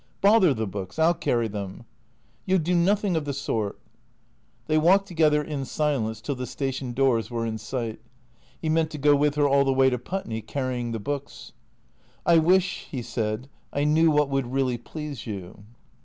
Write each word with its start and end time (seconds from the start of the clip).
"Bother 0.21 0.51
the 0.51 0.65
books. 0.65 0.97
I 0.97 1.03
'11 1.03 1.19
carry 1.19 1.47
them."" 1.47 1.85
You 2.47 2.55
'11 2.55 2.63
do 2.63 2.73
notliing 2.75 3.15
of 3.15 3.25
the 3.25 3.33
sort." 3.35 3.77
They 4.65 4.79
walked 4.79 5.07
together 5.07 5.43
in 5.43 5.63
silence 5.63 6.21
till 6.21 6.33
the 6.33 6.47
station 6.47 6.93
doors 6.93 7.29
were 7.29 7.45
in 7.45 7.59
sight. 7.59 7.99
He 8.59 8.67
meant 8.67 8.89
to 8.93 8.97
go 8.97 9.15
with 9.15 9.35
her 9.35 9.47
all 9.47 9.63
the 9.63 9.71
way 9.73 9.91
to 9.91 9.99
Putney, 9.99 10.41
carrying 10.41 10.91
the 10.91 10.99
books." 10.99 11.51
I 12.25 12.39
wish," 12.39 12.87
he 12.89 13.03
said," 13.03 13.47
I 13.71 13.83
know 13.83 14.09
what 14.09 14.29
would 14.29 14.51
really 14.51 14.79
please 14.79 15.27
you." 15.27 15.65